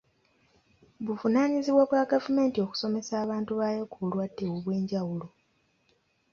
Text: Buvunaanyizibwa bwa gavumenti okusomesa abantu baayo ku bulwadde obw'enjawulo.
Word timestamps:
Buvunaanyizibwa 1.05 1.83
bwa 1.89 2.03
gavumenti 2.11 2.57
okusomesa 2.65 3.13
abantu 3.23 3.51
baayo 3.59 3.83
ku 3.91 3.97
bulwadde 4.01 4.45
obw'enjawulo. 4.55 5.27